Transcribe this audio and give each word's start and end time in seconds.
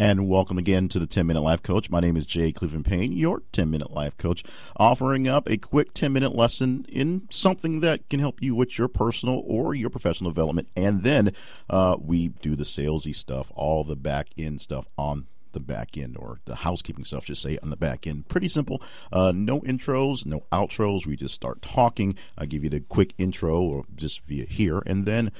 And 0.00 0.26
welcome 0.26 0.56
again 0.56 0.88
to 0.88 0.98
the 0.98 1.06
10 1.06 1.26
Minute 1.26 1.42
Life 1.42 1.62
Coach. 1.62 1.90
My 1.90 2.00
name 2.00 2.16
is 2.16 2.24
Jay 2.24 2.52
Cleveland 2.52 2.86
Payne, 2.86 3.12
your 3.12 3.42
10 3.52 3.70
Minute 3.70 3.90
Life 3.90 4.16
Coach, 4.16 4.42
offering 4.78 5.28
up 5.28 5.46
a 5.46 5.58
quick 5.58 5.92
10 5.92 6.10
minute 6.10 6.34
lesson 6.34 6.86
in 6.88 7.28
something 7.30 7.80
that 7.80 8.08
can 8.08 8.18
help 8.18 8.40
you 8.40 8.54
with 8.54 8.78
your 8.78 8.88
personal 8.88 9.42
or 9.46 9.74
your 9.74 9.90
professional 9.90 10.30
development. 10.30 10.70
And 10.74 11.02
then 11.02 11.32
uh, 11.68 11.98
we 12.00 12.28
do 12.28 12.56
the 12.56 12.64
salesy 12.64 13.14
stuff, 13.14 13.52
all 13.54 13.84
the 13.84 13.94
back 13.94 14.28
end 14.38 14.62
stuff 14.62 14.88
on 14.96 15.26
the 15.52 15.60
back 15.60 15.98
end 15.98 16.16
or 16.16 16.40
the 16.46 16.54
housekeeping 16.54 17.04
stuff, 17.04 17.26
just 17.26 17.42
say 17.42 17.58
on 17.62 17.68
the 17.68 17.76
back 17.76 18.06
end. 18.06 18.26
Pretty 18.26 18.48
simple. 18.48 18.82
Uh, 19.12 19.34
no 19.36 19.60
intros, 19.60 20.24
no 20.24 20.44
outros. 20.50 21.06
We 21.06 21.14
just 21.14 21.34
start 21.34 21.60
talking. 21.60 22.14
I 22.38 22.46
give 22.46 22.64
you 22.64 22.70
the 22.70 22.80
quick 22.80 23.12
intro 23.18 23.60
or 23.60 23.84
just 23.94 24.24
via 24.24 24.46
here, 24.46 24.82
and 24.86 25.04
then 25.04 25.30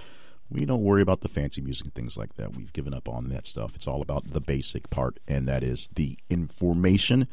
we 0.50 0.64
don't 0.64 0.82
worry 0.82 1.02
about 1.02 1.20
the 1.20 1.28
fancy 1.28 1.60
music 1.60 1.86
and 1.86 1.94
things 1.94 2.16
like 2.16 2.34
that. 2.34 2.56
We've 2.56 2.72
given 2.72 2.92
up 2.92 3.08
on 3.08 3.28
that 3.28 3.46
stuff. 3.46 3.76
It's 3.76 3.86
all 3.86 4.02
about 4.02 4.32
the 4.32 4.40
basic 4.40 4.90
part, 4.90 5.18
and 5.28 5.46
that 5.48 5.62
is 5.62 5.88
the 5.94 6.18
information 6.28 7.28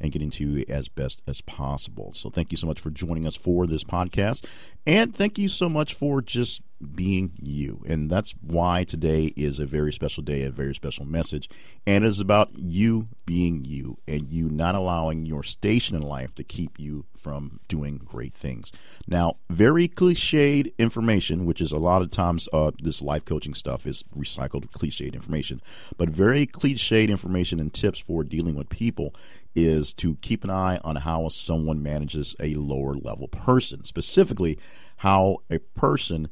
and 0.00 0.12
getting 0.12 0.30
to 0.30 0.44
you 0.44 0.64
as 0.68 0.88
best 0.88 1.22
as 1.26 1.40
possible. 1.40 2.12
So, 2.14 2.30
thank 2.30 2.52
you 2.52 2.58
so 2.58 2.66
much 2.66 2.80
for 2.80 2.90
joining 2.90 3.26
us 3.26 3.36
for 3.36 3.66
this 3.66 3.84
podcast. 3.84 4.44
And 4.86 5.14
thank 5.14 5.38
you 5.38 5.48
so 5.48 5.68
much 5.68 5.94
for 5.94 6.22
just 6.22 6.62
being 6.94 7.32
you. 7.40 7.82
And 7.86 8.10
that's 8.10 8.34
why 8.40 8.84
today 8.84 9.32
is 9.36 9.58
a 9.58 9.66
very 9.66 9.92
special 9.92 10.22
day, 10.22 10.42
a 10.42 10.50
very 10.50 10.74
special 10.74 11.04
message. 11.04 11.48
And 11.86 12.04
it 12.04 12.08
is 12.08 12.20
about 12.20 12.50
you 12.56 13.08
being 13.26 13.64
you 13.64 13.98
and 14.06 14.30
you 14.30 14.48
not 14.48 14.74
allowing 14.74 15.26
your 15.26 15.42
station 15.42 15.96
in 15.96 16.02
life 16.02 16.34
to 16.36 16.44
keep 16.44 16.78
you 16.78 17.04
from 17.16 17.60
doing 17.68 17.98
great 17.98 18.32
things. 18.32 18.70
Now, 19.06 19.36
very 19.50 19.88
cliched 19.88 20.72
information, 20.78 21.44
which 21.46 21.60
is 21.60 21.72
a 21.72 21.78
lot 21.78 22.02
of 22.02 22.10
times 22.10 22.48
uh, 22.52 22.70
this 22.80 23.02
life 23.02 23.24
coaching 23.24 23.54
stuff 23.54 23.86
is 23.86 24.04
recycled 24.16 24.70
cliched 24.70 25.12
information, 25.12 25.60
but 25.96 26.08
very 26.08 26.46
cliched 26.46 27.08
information 27.08 27.58
and 27.58 27.74
tips 27.74 27.98
for 27.98 28.22
dealing 28.22 28.54
with 28.54 28.68
people 28.68 29.14
is 29.64 29.92
to 29.94 30.16
keep 30.16 30.44
an 30.44 30.50
eye 30.50 30.78
on 30.84 30.96
how 30.96 31.28
someone 31.28 31.82
manages 31.82 32.34
a 32.40 32.54
lower 32.54 32.94
level 32.94 33.28
person, 33.28 33.84
specifically 33.84 34.58
how 34.98 35.38
a 35.50 35.58
person 35.58 36.28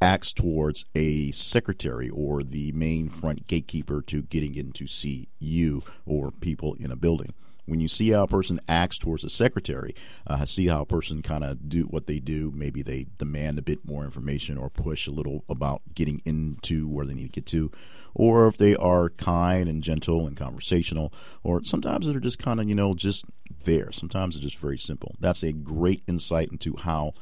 acts 0.00 0.32
towards 0.32 0.84
a 0.94 1.30
secretary 1.30 2.10
or 2.10 2.42
the 2.42 2.72
main 2.72 3.08
front 3.08 3.46
gatekeeper 3.46 4.02
to 4.02 4.22
getting 4.22 4.54
in 4.54 4.72
to 4.72 4.86
see 4.86 5.28
you 5.38 5.82
or 6.04 6.30
people 6.30 6.74
in 6.74 6.90
a 6.90 6.96
building. 6.96 7.32
When 7.66 7.80
you 7.80 7.88
see 7.88 8.10
how 8.10 8.24
a 8.24 8.28
person 8.28 8.60
acts 8.68 8.98
towards 8.98 9.24
a 9.24 9.30
secretary, 9.30 9.94
uh, 10.26 10.44
see 10.44 10.66
how 10.66 10.82
a 10.82 10.86
person 10.86 11.22
kind 11.22 11.44
of 11.44 11.68
do 11.68 11.84
what 11.84 12.06
they 12.06 12.18
do. 12.18 12.52
Maybe 12.54 12.82
they 12.82 13.06
demand 13.16 13.58
a 13.58 13.62
bit 13.62 13.86
more 13.86 14.04
information 14.04 14.58
or 14.58 14.68
push 14.68 15.06
a 15.06 15.10
little 15.10 15.44
about 15.48 15.82
getting 15.94 16.20
into 16.24 16.88
where 16.88 17.06
they 17.06 17.14
need 17.14 17.32
to 17.32 17.40
get 17.40 17.46
to, 17.46 17.70
or 18.14 18.46
if 18.46 18.56
they 18.58 18.76
are 18.76 19.08
kind 19.08 19.68
and 19.68 19.82
gentle 19.82 20.26
and 20.26 20.36
conversational, 20.36 21.12
or 21.42 21.64
sometimes 21.64 22.06
they're 22.06 22.20
just 22.20 22.38
kind 22.38 22.60
of 22.60 22.68
you 22.68 22.74
know 22.74 22.94
just 22.94 23.24
there. 23.64 23.90
Sometimes 23.92 24.36
it's 24.36 24.44
just 24.44 24.58
very 24.58 24.78
simple. 24.78 25.14
That's 25.18 25.42
a 25.42 25.52
great 25.52 26.02
insight 26.06 26.50
into 26.50 26.76
how 26.76 27.14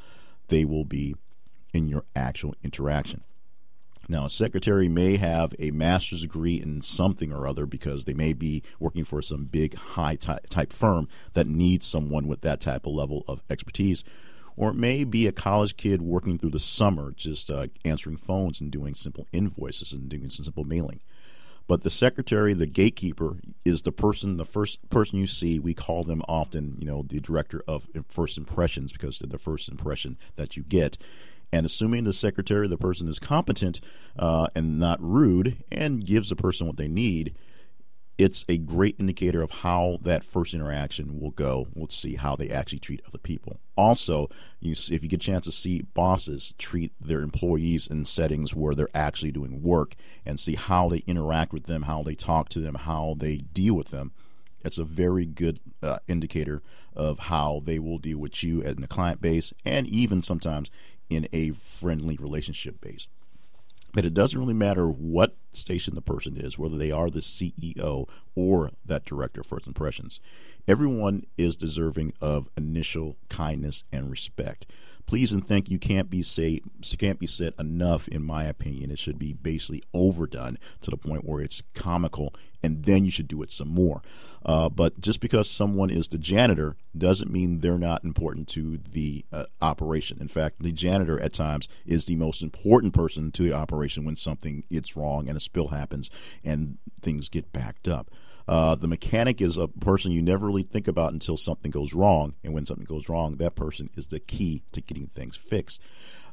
they 0.49 0.65
will 0.65 0.85
be 0.85 1.15
in 1.73 1.89
your 1.89 2.05
actual 2.15 2.55
interaction. 2.63 3.23
Now, 4.09 4.25
a 4.25 4.31
secretary 4.31 4.89
may 4.89 5.17
have 5.17 5.55
a 5.59 5.71
master's 5.71 6.23
degree 6.23 6.61
in 6.61 6.83
something 6.83 7.33
or 7.33 7.47
other 7.47 7.67
because 7.67 8.05
they 8.05 8.15
may 8.15 8.33
be 8.33 8.63
working 8.81 9.05
for 9.05 9.23
some 9.23 9.45
big 9.45 9.75
high 9.75 10.17
type 10.17 10.73
firm 10.73 11.09
that 11.35 11.47
needs 11.47 11.87
someone 11.87 12.27
with 12.27 12.41
that 12.41 12.61
type 12.61 12.87
of 12.87 12.95
level 12.95 13.25
of 13.29 13.43
expertise. 13.49 14.03
Or 14.57 14.71
it 14.71 14.77
may 14.77 15.05
be 15.05 15.27
a 15.27 15.33
college 15.33 15.77
kid 15.77 16.03
working 16.03 16.37
through 16.37 16.51
the 16.51 16.59
summer, 16.59 17.13
just 17.13 17.51
uh, 17.51 17.69
answering 17.85 18.17
phones 18.17 18.61
and 18.61 18.71
doing 18.71 18.95
simple 18.95 19.27
invoices 19.33 19.93
and 19.93 20.09
doing 20.09 20.29
some 20.31 20.45
simple 20.45 20.65
mailing. 20.65 21.01
But 21.69 21.85
the 21.85 21.91
secretary, 21.91 22.55
the 22.55 22.67
gatekeeper, 22.67 23.37
is 23.65 23.83
the 23.83 23.93
person, 23.93 24.37
the 24.37 24.45
first 24.45 24.91
person 24.91 25.19
you 25.19 25.27
see. 25.27 25.59
We 25.59 25.75
call 25.75 26.05
them 26.05 26.23
often, 26.29 26.77
you 26.81 26.87
know, 26.87 27.03
the 27.03 27.21
director 27.21 27.63
of 27.69 27.87
first 28.09 28.37
impressions 28.37 28.93
because 28.93 29.19
they're 29.19 29.29
the 29.29 29.39
first 29.39 29.69
impression 29.69 30.19
that 30.37 30.57
you 30.57 30.65
get 30.65 30.99
and 31.53 31.67
assuming 31.67 32.05
the 32.05 32.13
secretary, 32.13 32.67
the 32.67 32.79
person 32.79 33.09
is 33.09 33.19
competent 33.19 33.81
uh, 34.19 34.47
and 34.55 34.79
not 34.79 35.01
rude 35.03 35.63
and 35.71 36.05
gives 36.05 36.31
the 36.31 36.37
person 36.37 36.67
what 36.67 36.79
they 36.79 36.89
need, 36.89 37.35
it's 38.19 38.45
a 38.49 38.59
great 38.59 38.97
indicator 38.99 39.43
of 39.43 39.51
how 39.51 39.99
that 40.03 40.25
first 40.25 40.55
interaction 40.55 41.19
will 41.19 41.31
go. 41.31 41.67
We'll 41.75 41.89
see 41.89 42.17
how 42.17 42.37
they 42.37 42.51
actually 42.51 42.79
treat 42.79 43.03
other 43.07 43.19
people. 43.19 43.59
Also, 43.77 44.29
you 44.61 44.75
see, 44.75 44.95
if 44.95 45.03
you 45.03 45.09
get 45.09 45.23
a 45.23 45.27
chance 45.27 45.45
to 45.47 45.53
see 45.53 45.83
bosses 45.83 46.55
treat 46.59 46.93
their 47.01 47.21
employees 47.21 47.87
in 47.87 48.05
settings 48.05 48.55
where 48.55 48.75
they're 48.75 48.89
actually 48.95 49.33
doing 49.33 49.63
work 49.63 49.95
and 50.25 50.39
see 50.39 50.55
how 50.55 50.89
they 50.89 50.99
interact 51.07 51.53
with 51.53 51.65
them, 51.65 51.83
how 51.83 52.03
they 52.03 52.15
talk 52.15 52.49
to 52.51 52.61
them, 52.61 52.75
how 52.75 53.15
they 53.19 53.39
deal 53.39 53.75
with 53.75 53.89
them, 53.89 54.13
it's 54.65 54.79
a 54.79 54.85
very 54.85 55.27
good 55.27 55.61
uh, 55.83 55.99
indicator 56.07 56.63
of 56.95 57.19
how 57.19 57.63
they 57.65 57.79
will 57.79 57.99
deal 57.99 58.19
with 58.19 58.45
you 58.45 58.61
in 58.61 58.81
the 58.81 58.87
client 58.87 59.21
base 59.21 59.53
and 59.65 59.87
even 59.89 60.23
sometimes 60.23 60.71
in 61.15 61.29
a 61.33 61.51
friendly 61.51 62.17
relationship 62.17 62.81
base. 62.81 63.09
But 63.95 64.05
it 64.05 64.15
doesn't 64.15 64.39
really 64.39 64.55
matter 64.55 64.89
what 64.89 65.37
station 65.53 65.95
the 65.95 66.01
person 66.01 66.37
is, 66.37 66.59
whether 66.59 66.79
they 66.79 66.91
are 66.91 67.11
the 67.11 67.21
CEO 67.21 68.09
or 68.35 68.71
that 68.87 69.05
director 69.05 69.43
of 69.43 69.47
first 69.47 69.67
impressions. 69.67 70.19
Everyone 70.67 71.25
is 71.37 71.57
deserving 71.57 72.13
of 72.21 72.49
initial 72.57 73.17
kindness 73.29 73.85
and 73.93 74.11
respect 74.11 74.67
please 75.07 75.33
and 75.33 75.47
thank 75.47 75.69
you 75.69 75.79
can't 75.79 76.11
be 76.11 76.23
say 76.23 76.61
can't 76.99 77.19
be 77.19 77.27
said 77.27 77.53
enough 77.59 78.09
in 78.09 78.23
my 78.23 78.45
opinion 78.45 78.91
it 78.91 78.99
should 78.99 79.19
be 79.19 79.33
basically 79.33 79.83
overdone 79.93 80.59
to 80.81 80.91
the 80.91 80.97
point 80.97 81.25
where 81.25 81.41
it's 81.41 81.63
comical 81.75 82.35
and 82.63 82.85
then 82.85 83.05
you 83.05 83.11
should 83.11 83.29
do 83.29 83.43
it 83.43 83.51
some 83.51 83.69
more. 83.69 84.03
Uh, 84.45 84.69
but 84.69 85.01
just 85.01 85.21
because 85.21 85.49
someone 85.49 85.91
is 85.91 86.09
the 86.09 86.19
janitor 86.19 86.77
doesn't 86.97 87.31
mean 87.31 87.61
they're 87.61 87.79
not 87.79 88.03
important 88.03 88.49
to 88.49 88.79
the 88.79 89.25
uh, 89.33 89.45
operation. 89.61 90.19
In 90.21 90.29
fact 90.29 90.63
the 90.63 90.73
janitor 90.73 91.21
at 91.21 91.33
times 91.33 91.69
is 91.87 92.07
the 92.07 92.17
most 92.17 92.43
important 92.43 92.93
person 92.93 93.31
to 93.33 93.45
the 93.45 93.53
operation 93.53 94.05
when 94.05 94.17
something 94.17 94.65
gets 94.71 94.97
wrong 94.97 95.29
and 95.29 95.37
a 95.37 95.41
spill 95.41 95.69
happens 95.69 96.11
and 96.45 96.79
things 97.01 97.29
get 97.29 97.53
backed 97.53 97.87
up 97.87 98.11
uh, 98.49 98.75
the 98.75 98.89
mechanic 98.89 99.41
is 99.41 99.57
a 99.57 99.69
person 99.69 100.13
you 100.13 100.23
never 100.23 100.47
really 100.47 100.63
think 100.63 100.89
about 100.89 101.13
until 101.13 101.37
something 101.37 101.71
goes 101.71 101.95
wrong. 101.95 102.35
And 102.43 102.53
when 102.53 102.67
something 102.67 102.85
goes 102.85 103.09
wrong, 103.09 103.37
that 103.37 103.55
person 103.55 103.91
is 103.95 104.07
the 104.07 104.21
key 104.21 104.63
to 104.73 104.81
getting 104.81 105.07
things 105.07 105.37
fixed. 105.37 105.81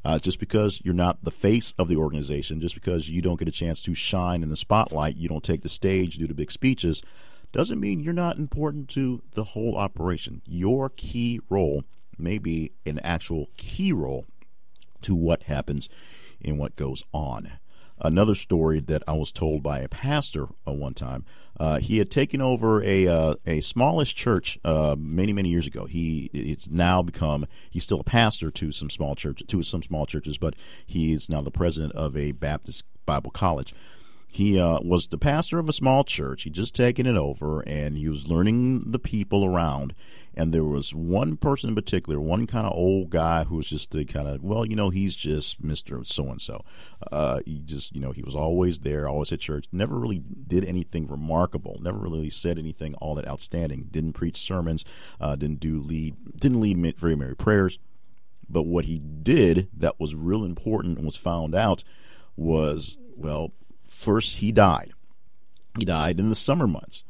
Uh, 0.04 0.18
just 0.18 0.40
because 0.40 0.82
you're 0.84 0.94
not 0.94 1.24
the 1.24 1.32
face 1.32 1.74
of 1.78 1.90
the 1.90 1.98
organization, 1.98 2.62
just 2.62 2.74
because 2.74 3.10
you 3.10 3.22
don't 3.22 3.38
get 3.38 3.50
a 3.50 3.52
chance 3.52 3.82
to 3.82 3.94
shine 3.94 4.44
in 4.44 4.50
the 4.50 4.56
spotlight, 4.56 5.18
you 5.18 5.28
don't 5.28 5.44
take 5.44 5.62
the 5.62 5.70
stage, 5.70 6.18
do 6.18 6.26
the 6.26 6.34
big 6.34 6.52
speeches, 6.52 7.02
doesn't 7.52 7.80
mean 7.80 8.00
you're 8.00 8.14
not 8.14 8.38
important 8.38 8.88
to 8.90 9.22
the 9.32 9.44
whole 9.44 9.76
operation. 9.76 10.42
Your 10.46 10.90
key 10.90 11.42
role 11.50 11.84
may 12.18 12.38
be 12.38 12.72
an 12.86 13.00
actual 13.00 13.50
key 13.58 13.92
role 13.92 14.26
to 15.02 15.16
what 15.16 15.44
happens 15.44 15.90
and 16.44 16.58
what 16.58 16.76
goes 16.76 17.04
on 17.14 17.60
another 18.02 18.36
story 18.36 18.80
that 18.80 19.04
I 19.08 19.14
was 19.14 19.32
told 19.32 19.64
by 19.64 19.80
a 19.80 19.90
pastor 19.90 20.48
uh, 20.68 20.72
one 20.72 20.94
time. 20.94 21.26
Uh, 21.60 21.80
he 21.80 21.98
had 21.98 22.10
taken 22.10 22.42
over 22.42 22.82
a 22.84 23.08
uh, 23.08 23.36
a 23.46 23.60
smallish 23.62 24.16
church 24.16 24.58
uh, 24.64 24.96
many 24.98 25.34
many 25.34 25.50
years 25.50 25.68
ago. 25.68 25.86
He 25.86 26.30
it's 26.34 26.70
now 26.70 27.02
become 27.02 27.46
he's 27.70 27.84
still 27.84 28.00
a 28.00 28.04
pastor 28.04 28.50
to 28.52 28.72
some 28.72 28.90
small 28.90 29.16
church 29.16 29.44
to 29.46 29.64
some 29.64 29.84
small 29.84 30.06
churches, 30.06 30.38
but 30.38 30.56
he 30.86 31.14
is 31.14 31.30
now 31.30 31.42
the 31.42 31.52
president 31.52 31.94
of 31.94 32.16
a 32.16 32.32
Baptist 32.32 32.86
Bible 33.06 33.32
college. 33.32 33.74
He 34.32 34.60
uh, 34.60 34.80
was 34.82 35.08
the 35.08 35.18
pastor 35.18 35.58
of 35.58 35.68
a 35.68 35.74
small 35.74 36.04
church. 36.04 36.44
He'd 36.44 36.54
just 36.54 36.76
taken 36.76 37.08
it 37.08 37.18
over, 37.18 37.62
and 37.62 37.98
he 37.98 38.08
was 38.08 38.28
learning 38.28 38.92
the 38.92 39.00
people 39.00 39.44
around 39.44 39.96
and 40.36 40.54
there 40.54 40.64
was 40.64 40.94
one 40.94 41.38
person 41.38 41.70
in 41.70 41.76
particular, 41.76 42.20
one 42.20 42.48
kind 42.48 42.66
of 42.66 42.74
old 42.74 43.10
guy 43.10 43.44
who 43.44 43.58
was 43.58 43.68
just 43.68 43.92
the 43.92 44.06
kind 44.06 44.28
of 44.28 44.44
well, 44.44 44.66
you 44.66 44.76
know, 44.76 44.90
he's 44.90 45.16
just 45.16 45.64
Mister 45.64 46.04
So 46.06 46.30
and 46.30 46.42
So. 46.42 46.64
He 47.46 47.60
just, 47.60 47.94
you 47.94 48.02
know, 48.02 48.12
he 48.12 48.22
was 48.22 48.36
always 48.36 48.80
there, 48.80 49.08
always 49.08 49.32
at 49.32 49.40
church. 49.40 49.66
Never 49.72 49.98
really 49.98 50.22
did 50.48 50.64
anything 50.66 51.08
remarkable. 51.08 51.80
Never 51.82 51.98
really 51.98 52.30
said 52.30 52.58
anything 52.58 52.96
all 52.96 53.16
that 53.16 53.28
outstanding. 53.28 53.88
Didn't 53.92 54.14
preach 54.14 54.38
sermons. 54.38 54.86
Uh, 55.20 55.36
didn't 55.36 55.60
do 55.60 55.80
lead. 55.80 56.16
Didn't 56.38 56.62
lead 56.62 56.98
very 56.98 57.16
many 57.16 57.34
prayers. 57.36 57.80
But 58.50 58.64
what 58.64 58.86
he 58.86 58.98
did 58.98 59.70
that 59.78 60.00
was 60.00 60.16
real 60.16 60.44
important 60.44 60.98
and 60.98 61.06
was 61.06 61.16
found 61.16 61.54
out 61.54 61.84
was 62.36 62.98
well, 63.16 63.52
first 63.84 64.38
he 64.38 64.52
died. 64.52 64.94
He 65.78 65.86
died 65.86 66.20
in 66.20 66.30
the 66.30 66.36
summer 66.36 66.68
months 66.68 67.04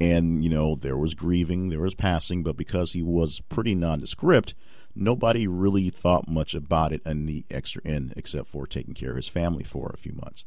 and 0.00 0.44
you 0.44 0.50
know 0.50 0.74
there 0.74 0.96
was 0.96 1.14
grieving 1.14 1.68
there 1.68 1.80
was 1.80 1.94
passing 1.94 2.42
but 2.42 2.56
because 2.56 2.92
he 2.92 3.02
was 3.02 3.40
pretty 3.48 3.74
nondescript 3.74 4.54
nobody 4.96 5.46
really 5.46 5.90
thought 5.90 6.26
much 6.26 6.54
about 6.54 6.92
it 6.92 7.02
in 7.04 7.26
the 7.26 7.44
extra 7.50 7.82
end 7.84 8.14
except 8.16 8.48
for 8.48 8.66
taking 8.66 8.94
care 8.94 9.10
of 9.10 9.16
his 9.16 9.28
family 9.28 9.62
for 9.62 9.90
a 9.92 9.98
few 9.98 10.12
months. 10.12 10.44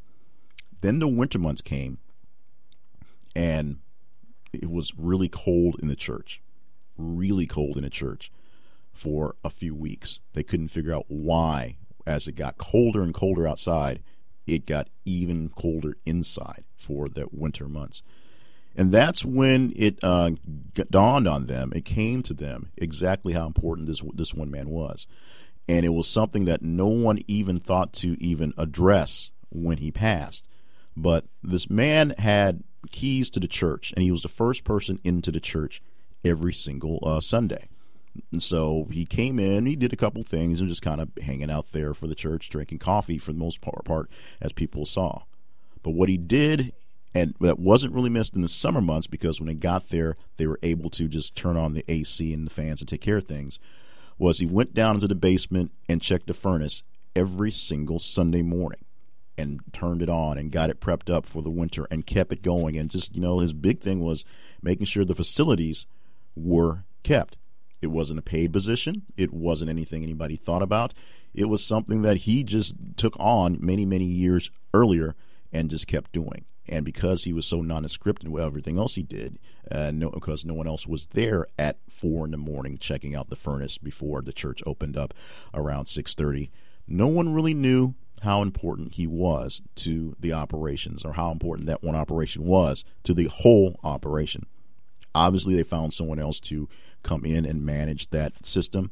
Then 0.82 1.00
the 1.00 1.08
winter 1.08 1.38
months 1.38 1.62
came 1.62 2.00
and 3.36 3.78
it 4.52 4.70
was 4.70 4.98
really 4.98 5.30
cold 5.30 5.78
in 5.82 5.88
the 5.88 5.96
church 5.96 6.42
really 6.98 7.46
cold 7.46 7.78
in 7.78 7.84
the 7.84 7.90
church 7.90 8.30
for 8.92 9.36
a 9.46 9.50
few 9.50 9.74
weeks. 9.74 10.20
They 10.34 10.44
couldn't 10.44 10.68
figure 10.68 10.94
out 10.94 11.06
why. 11.08 11.78
As 12.06 12.28
it 12.28 12.34
got 12.34 12.58
colder 12.58 13.02
and 13.04 13.14
colder 13.14 13.48
outside 13.48 14.02
it 14.48 14.66
got 14.66 14.90
even 15.06 15.50
colder 15.50 15.96
inside 16.08 16.64
for 16.76 17.08
the 17.08 17.28
winter 17.32 17.70
months. 17.70 18.02
And 18.76 18.92
that's 18.92 19.26
when 19.26 19.74
it 19.76 20.00
uh, 20.04 20.32
dawned 20.90 21.28
on 21.28 21.48
them, 21.48 21.74
it 21.76 21.86
came 21.86 22.24
to 22.24 22.34
them 22.34 22.72
exactly 22.78 23.34
how 23.34 23.46
important 23.46 23.88
this, 23.88 24.02
this 24.14 24.34
one 24.34 24.50
man 24.52 24.70
was. 24.70 25.08
And 25.68 25.86
it 25.86 25.90
was 25.90 26.08
something 26.08 26.46
that 26.46 26.62
no 26.62 26.88
one 26.88 27.20
even 27.28 27.60
thought 27.60 27.94
to 27.94 28.22
even 28.24 28.54
address 28.58 29.32
when 29.50 29.78
he 29.78 29.92
passed. 29.92 30.48
But 30.96 31.26
this 31.44 31.70
man 31.70 32.14
had 32.18 32.64
keys 32.92 33.30
to 33.32 33.40
the 33.40 33.48
church, 33.48 33.94
and 33.96 34.04
he 34.04 34.12
was 34.12 34.24
the 34.24 34.30
first 34.30 34.64
person 34.64 35.00
into 35.04 35.32
the 35.32 35.40
church 35.40 35.82
every 36.24 36.54
single 36.54 37.00
uh, 37.04 37.20
Sunday. 37.20 37.68
And 38.32 38.42
so 38.42 38.88
he 38.92 39.06
came 39.06 39.40
in, 39.40 39.66
he 39.66 39.76
did 39.76 39.94
a 39.94 39.98
couple 39.98 40.24
things, 40.24 40.60
and 40.60 40.70
just 40.70 40.82
kind 40.82 41.00
of 41.00 41.10
hanging 41.22 41.52
out 41.52 41.72
there 41.72 41.94
for 41.94 42.08
the 42.08 42.16
church, 42.16 42.50
drinking 42.50 42.80
coffee 42.80 43.18
for 43.18 43.32
the 43.32 43.40
most 43.40 43.62
part, 43.62 44.10
as 44.42 44.52
people 44.52 44.86
saw. 44.86 45.24
But 45.84 45.92
what 45.92 46.10
he 46.10 46.18
did, 46.18 46.74
and 47.14 47.34
that 47.40 47.60
wasn't 47.60 47.94
really 47.94 48.10
missed 48.10 48.36
in 48.36 48.42
the 48.42 48.48
summer 48.48 48.82
months 48.82 49.08
because 49.08 49.40
when 49.40 49.48
they 49.48 49.56
got 49.56 49.90
there, 49.90 50.16
they 50.38 50.46
were 50.46 50.60
able 50.62 50.90
to 50.92 51.08
just 51.08 51.36
turn 51.36 51.58
on 51.58 51.74
the 51.74 51.84
AC 51.88 52.34
and 52.34 52.46
the 52.46 52.52
fans 52.52 52.82
and 52.82 52.88
take 52.88 53.02
care 53.02 53.18
of 53.18 53.24
things, 53.24 53.60
was 54.18 54.40
he 54.40 54.46
went 54.46 54.74
down 54.74 54.96
into 54.96 55.08
the 55.08 55.16
basement 55.16 55.72
and 55.88 56.02
checked 56.02 56.28
the 56.28 56.34
furnace 56.34 56.84
every 57.16 57.52
single 57.52 58.00
Sunday 58.00 58.42
morning 58.42 58.86
and 59.38 59.62
turned 59.72 60.02
it 60.02 60.10
on 60.10 60.38
and 60.38 60.52
got 60.52 60.70
it 60.70 60.82
prepped 60.82 61.12
up 61.12 61.26
for 61.26 61.42
the 61.42 61.50
winter 61.50 61.88
and 61.90 62.06
kept 62.06 62.32
it 62.34 62.42
going. 62.42 62.76
And 62.78 62.90
just, 62.90 63.16
you 63.16 63.22
know, 63.22 63.40
his 63.40 63.54
big 63.54 63.80
thing 63.80 64.02
was 64.02 64.26
making 64.62 64.86
sure 64.86 65.06
the 65.06 65.16
facilities 65.16 65.88
were 66.36 66.84
kept. 67.04 67.38
It 67.82 67.88
wasn't 67.88 68.20
a 68.20 68.24
paid 68.24 68.52
position. 68.52 69.04
It 69.16 69.34
wasn't 69.34 69.70
anything 69.70 70.04
anybody 70.04 70.36
thought 70.36 70.62
about. 70.62 70.94
It 71.34 71.46
was 71.46 71.64
something 71.64 72.02
that 72.02 72.18
he 72.18 72.44
just 72.44 72.76
took 72.98 73.16
on 73.18 73.58
many, 73.62 73.86
many 73.86 74.06
years 74.06 74.52
earlier 74.74 75.16
and 75.54 75.70
just 75.70 75.88
kept 75.88 76.12
doing. 76.12 76.44
And 76.72 76.86
because 76.86 77.24
he 77.24 77.34
was 77.34 77.48
so 77.48 77.62
nondescript 77.62 78.24
in 78.24 78.40
everything 78.40 78.78
else 78.78 78.94
he 78.94 79.02
did, 79.02 79.40
uh, 79.72 79.90
no, 79.92 80.12
because 80.12 80.46
no 80.46 80.54
one 80.54 80.68
else 80.68 80.86
was 80.86 81.08
there 81.08 81.48
at 81.58 81.80
four 81.90 82.26
in 82.26 82.32
the 82.32 82.38
morning 82.38 82.78
checking 82.78 83.16
out 83.16 83.30
the 83.30 83.36
furnace 83.36 83.80
before 83.80 84.22
the 84.22 84.32
church 84.32 84.62
opened 84.68 84.96
up 84.96 85.14
around 85.54 85.88
six 85.88 86.14
thirty, 86.14 86.52
no 86.88 87.08
one 87.08 87.34
really 87.34 87.56
knew 87.56 87.96
how 88.22 88.44
important 88.44 88.94
he 88.94 89.08
was 89.08 89.62
to 89.76 90.16
the 90.20 90.34
operations 90.34 91.04
or 91.04 91.14
how 91.14 91.32
important 91.32 91.68
that 91.68 91.84
one 91.84 91.96
operation 91.96 92.44
was 92.44 92.86
to 93.04 93.14
the 93.14 93.26
whole 93.26 93.80
operation. 93.84 94.46
Obviously, 95.16 95.56
they 95.56 95.64
found 95.64 95.92
someone 95.92 96.20
else 96.20 96.40
to 96.40 96.70
come 97.02 97.26
in 97.26 97.46
and 97.46 97.66
manage 97.66 98.12
that 98.12 98.46
system. 98.46 98.92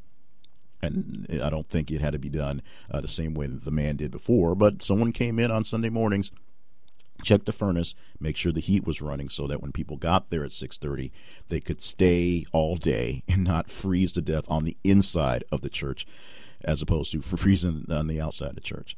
And 0.81 1.27
I 1.43 1.49
don't 1.49 1.67
think 1.67 1.91
it 1.91 2.01
had 2.01 2.13
to 2.13 2.19
be 2.19 2.29
done 2.29 2.61
uh, 2.89 3.01
the 3.01 3.07
same 3.07 3.33
way 3.33 3.47
the 3.47 3.71
man 3.71 3.97
did 3.97 4.11
before, 4.11 4.55
but 4.55 4.81
someone 4.81 5.11
came 5.11 5.39
in 5.39 5.51
on 5.51 5.63
Sunday 5.63 5.89
mornings, 5.89 6.31
checked 7.23 7.45
the 7.45 7.51
furnace, 7.51 7.95
make 8.19 8.37
sure 8.37 8.51
the 8.51 8.59
heat 8.59 8.85
was 8.85 9.01
running 9.01 9.29
so 9.29 9.47
that 9.47 9.61
when 9.61 9.71
people 9.71 9.97
got 9.97 10.29
there 10.29 10.43
at 10.43 10.51
6:30, 10.51 11.11
they 11.49 11.59
could 11.59 11.81
stay 11.81 12.45
all 12.51 12.75
day 12.75 13.23
and 13.27 13.43
not 13.43 13.69
freeze 13.69 14.11
to 14.13 14.21
death 14.21 14.45
on 14.49 14.63
the 14.63 14.77
inside 14.83 15.43
of 15.51 15.61
the 15.61 15.69
church 15.69 16.05
as 16.63 16.81
opposed 16.81 17.11
to 17.11 17.21
freezing 17.21 17.85
on 17.89 18.07
the 18.07 18.21
outside 18.21 18.49
of 18.49 18.55
the 18.55 18.61
church. 18.61 18.97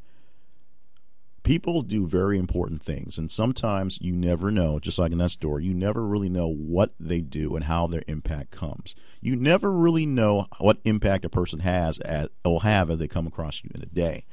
People 1.42 1.82
do 1.82 2.06
very 2.06 2.38
important 2.38 2.84
things 2.84 3.18
and 3.18 3.32
sometimes 3.32 3.98
you 4.02 4.14
never 4.14 4.52
know 4.52 4.78
just 4.78 5.00
like 5.00 5.12
in 5.12 5.18
that 5.18 5.32
story 5.32 5.64
you 5.64 5.74
never 5.74 6.06
really 6.06 6.30
know 6.30 6.48
what 6.48 6.94
they 7.00 7.22
do 7.22 7.56
and 7.56 7.64
how 7.64 7.88
their 7.88 8.04
impact 8.08 8.52
comes. 8.52 8.94
You 9.22 9.36
never 9.36 9.72
really 9.72 10.06
know 10.06 10.46
what 10.60 10.80
impact 10.84 11.26
a 11.26 11.30
person 11.30 11.62
has 11.62 12.00
at 12.02 12.32
will 12.44 12.60
have 12.60 12.90
as 12.90 13.00
they 13.00 13.08
come 13.08 13.26
across 13.26 13.64
you 13.64 13.72
in 13.74 13.82
a 13.82 13.88
day 13.88 14.26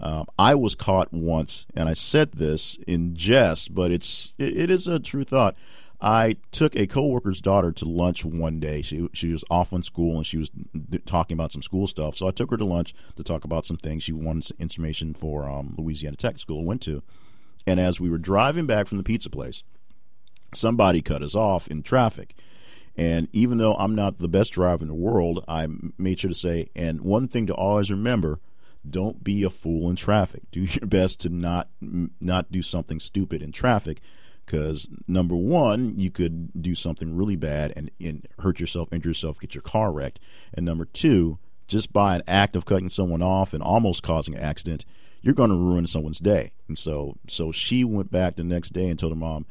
um, 0.00 0.26
I 0.38 0.54
was 0.54 0.74
caught 0.74 1.12
once, 1.12 1.66
and 1.74 1.88
I 1.88 1.92
said 1.92 2.32
this 2.32 2.78
in 2.86 3.14
jest, 3.14 3.74
but 3.74 3.90
it's 3.90 4.34
it, 4.38 4.56
it 4.56 4.70
is 4.70 4.88
a 4.88 4.98
true 4.98 5.24
thought. 5.24 5.56
I 6.00 6.36
took 6.50 6.74
a 6.74 6.86
coworker's 6.86 7.42
daughter 7.42 7.72
to 7.72 7.84
lunch 7.84 8.24
one 8.24 8.58
day. 8.58 8.80
She 8.80 9.08
she 9.12 9.30
was 9.30 9.44
off 9.50 9.74
on 9.74 9.82
school 9.82 10.16
and 10.16 10.26
she 10.26 10.38
was 10.38 10.50
talking 11.04 11.34
about 11.34 11.52
some 11.52 11.62
school 11.62 11.86
stuff. 11.86 12.16
So 12.16 12.26
I 12.26 12.30
took 12.30 12.50
her 12.50 12.56
to 12.56 12.64
lunch 12.64 12.94
to 13.16 13.22
talk 13.22 13.44
about 13.44 13.66
some 13.66 13.76
things. 13.76 14.02
She 14.02 14.12
wanted 14.12 14.44
some 14.44 14.56
information 14.58 15.12
for 15.12 15.48
um, 15.48 15.74
Louisiana 15.76 16.16
Tech 16.16 16.38
School. 16.38 16.62
I 16.62 16.64
went 16.64 16.80
to, 16.82 17.02
and 17.66 17.78
as 17.78 18.00
we 18.00 18.08
were 18.08 18.16
driving 18.16 18.66
back 18.66 18.86
from 18.86 18.96
the 18.96 19.04
pizza 19.04 19.28
place, 19.28 19.62
somebody 20.54 21.02
cut 21.02 21.22
us 21.22 21.34
off 21.34 21.68
in 21.68 21.82
traffic. 21.82 22.34
And 22.96 23.28
even 23.32 23.58
though 23.58 23.74
I'm 23.74 23.94
not 23.94 24.18
the 24.18 24.28
best 24.28 24.52
driver 24.52 24.82
in 24.82 24.88
the 24.88 24.94
world, 24.94 25.44
I 25.46 25.68
made 25.98 26.20
sure 26.20 26.28
to 26.28 26.34
say, 26.34 26.70
and 26.74 27.02
one 27.02 27.28
thing 27.28 27.46
to 27.46 27.54
always 27.54 27.90
remember: 27.90 28.40
don't 28.88 29.22
be 29.22 29.42
a 29.42 29.50
fool 29.50 29.90
in 29.90 29.96
traffic. 29.96 30.42
Do 30.50 30.60
your 30.60 30.86
best 30.86 31.20
to 31.20 31.28
not 31.28 31.68
not 31.80 32.50
do 32.50 32.62
something 32.62 32.98
stupid 33.00 33.42
in 33.42 33.52
traffic 33.52 34.00
because 34.50 34.88
number 35.06 35.36
one, 35.36 35.96
you 35.96 36.10
could 36.10 36.60
do 36.60 36.74
something 36.74 37.14
really 37.14 37.36
bad 37.36 37.72
and, 37.76 37.90
and 38.00 38.26
hurt 38.40 38.58
yourself, 38.58 38.88
injure 38.92 39.10
yourself, 39.10 39.38
get 39.38 39.54
your 39.54 39.62
car 39.62 39.92
wrecked, 39.92 40.18
and 40.52 40.66
number 40.66 40.84
two, 40.84 41.38
just 41.68 41.92
by 41.92 42.16
an 42.16 42.22
act 42.26 42.56
of 42.56 42.64
cutting 42.64 42.88
someone 42.88 43.22
off 43.22 43.54
and 43.54 43.62
almost 43.62 44.02
causing 44.02 44.34
an 44.34 44.40
accident, 44.40 44.84
you're 45.22 45.34
going 45.34 45.50
to 45.50 45.56
ruin 45.56 45.86
someone's 45.86 46.18
day. 46.18 46.50
And 46.66 46.76
so, 46.76 47.16
so 47.28 47.52
she 47.52 47.84
went 47.84 48.10
back 48.10 48.34
the 48.34 48.42
next 48.42 48.72
day 48.72 48.88
and 48.88 48.98
told 48.98 49.12
her 49.12 49.16
mom. 49.16 49.46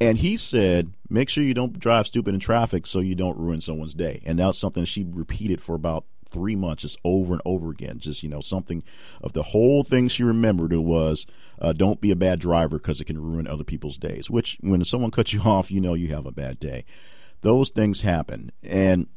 And 0.00 0.18
he 0.18 0.36
said, 0.36 0.92
make 1.08 1.28
sure 1.28 1.44
you 1.44 1.54
don't 1.54 1.78
drive 1.78 2.06
stupid 2.06 2.34
in 2.34 2.40
traffic 2.40 2.86
so 2.86 2.98
you 2.98 3.14
don't 3.14 3.38
ruin 3.38 3.60
someone's 3.60 3.94
day. 3.94 4.22
And 4.26 4.38
that's 4.38 4.58
something 4.58 4.84
she 4.84 5.06
repeated 5.08 5.62
for 5.62 5.74
about 5.74 6.04
three 6.28 6.56
months, 6.56 6.82
just 6.82 6.98
over 7.04 7.34
and 7.34 7.42
over 7.44 7.70
again. 7.70 7.98
Just 7.98 8.22
you 8.22 8.28
know, 8.28 8.40
something 8.40 8.82
of 9.22 9.32
the 9.32 9.42
whole 9.42 9.82
thing 9.82 10.08
she 10.08 10.22
remembered 10.22 10.72
it 10.72 10.82
was 10.82 11.26
uh, 11.60 11.72
don't 11.72 12.00
be 12.00 12.10
a 12.10 12.16
bad 12.16 12.40
driver 12.40 12.78
because 12.78 13.00
it 13.00 13.06
can 13.06 13.20
ruin 13.20 13.46
other 13.46 13.64
people's 13.64 13.98
days. 13.98 14.30
Which 14.30 14.58
when 14.60 14.84
someone 14.84 15.10
cuts 15.10 15.32
you 15.32 15.40
off, 15.44 15.70
you 15.70 15.80
know 15.80 15.94
you 15.94 16.08
have 16.08 16.26
a 16.26 16.32
bad 16.32 16.58
day. 16.58 16.84
Those 17.42 17.70
things 17.70 18.00
happen, 18.00 18.50
and 18.62 19.08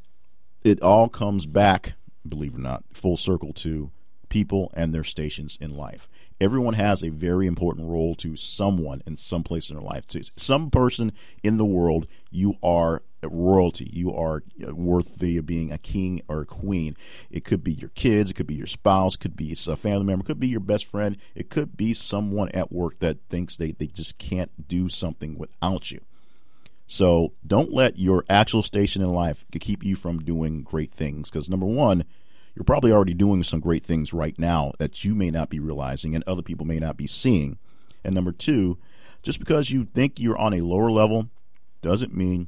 it 0.63 0.81
all 0.81 1.09
comes 1.09 1.45
back, 1.45 1.93
believe 2.27 2.53
it 2.53 2.57
or 2.57 2.61
not, 2.61 2.83
full 2.91 3.17
circle 3.17 3.53
to 3.53 3.91
people 4.29 4.71
and 4.75 4.93
their 4.93 5.03
stations 5.03 5.57
in 5.59 5.75
life. 5.75 6.07
Everyone 6.39 6.75
has 6.75 7.03
a 7.03 7.09
very 7.09 7.47
important 7.47 7.87
role 7.87 8.15
to 8.15 8.35
someone 8.35 9.01
in 9.05 9.17
some 9.17 9.43
place 9.43 9.69
in 9.69 9.75
their 9.75 9.83
life. 9.83 10.07
To 10.07 10.23
some 10.37 10.69
person 10.69 11.11
in 11.43 11.57
the 11.57 11.65
world, 11.65 12.07
you 12.31 12.55
are 12.63 13.01
royalty. 13.27 13.89
You 13.91 14.13
are 14.13 14.41
uh, 14.65 14.73
worthy 14.73 15.37
of 15.37 15.43
uh, 15.43 15.47
being 15.47 15.71
a 15.71 15.77
king 15.77 16.21
or 16.27 16.41
a 16.41 16.45
queen. 16.45 16.95
It 17.29 17.43
could 17.43 17.63
be 17.63 17.73
your 17.73 17.89
kids, 17.89 18.31
it 18.31 18.35
could 18.35 18.47
be 18.47 18.55
your 18.55 18.67
spouse, 18.67 19.15
it 19.15 19.19
could 19.19 19.35
be 19.35 19.51
a 19.51 19.75
family 19.75 20.05
member, 20.05 20.23
it 20.23 20.27
could 20.27 20.39
be 20.39 20.47
your 20.47 20.59
best 20.59 20.85
friend, 20.85 21.17
it 21.35 21.49
could 21.49 21.75
be 21.75 21.93
someone 21.93 22.49
at 22.49 22.71
work 22.71 22.99
that 22.99 23.17
thinks 23.29 23.57
they, 23.57 23.71
they 23.71 23.87
just 23.87 24.17
can't 24.17 24.67
do 24.67 24.87
something 24.87 25.37
without 25.37 25.91
you. 25.91 25.99
So 26.87 27.33
don't 27.45 27.71
let 27.71 27.99
your 27.99 28.23
actual 28.29 28.63
station 28.63 29.01
in 29.01 29.13
life 29.13 29.45
keep 29.59 29.83
you 29.83 29.95
from 29.95 30.19
doing 30.19 30.63
great 30.63 30.89
things. 30.89 31.29
Because 31.29 31.47
number 31.49 31.67
one, 31.67 32.03
you're 32.55 32.63
probably 32.63 32.91
already 32.91 33.13
doing 33.13 33.43
some 33.43 33.59
great 33.59 33.83
things 33.83 34.11
right 34.11 34.37
now 34.39 34.73
that 34.79 35.05
you 35.05 35.13
may 35.13 35.29
not 35.29 35.49
be 35.49 35.59
realizing 35.59 36.15
and 36.15 36.23
other 36.25 36.41
people 36.41 36.65
may 36.65 36.79
not 36.79 36.97
be 36.97 37.05
seeing. 37.05 37.59
And 38.03 38.15
number 38.15 38.31
two, 38.31 38.79
just 39.21 39.39
because 39.39 39.69
you 39.69 39.85
think 39.85 40.19
you're 40.19 40.37
on 40.37 40.53
a 40.53 40.61
lower 40.61 40.89
level 40.89 41.29
doesn't 41.81 42.15
mean 42.15 42.47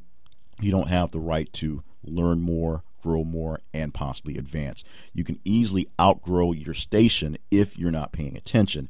you 0.63 0.71
don't 0.71 0.89
have 0.89 1.11
the 1.11 1.19
right 1.19 1.51
to 1.53 1.83
learn 2.03 2.41
more, 2.41 2.83
grow 3.01 3.23
more, 3.23 3.59
and 3.73 3.93
possibly 3.93 4.37
advance. 4.37 4.83
You 5.13 5.23
can 5.23 5.39
easily 5.43 5.87
outgrow 5.99 6.51
your 6.51 6.73
station 6.73 7.37
if 7.49 7.77
you're 7.77 7.91
not 7.91 8.11
paying 8.11 8.37
attention. 8.37 8.89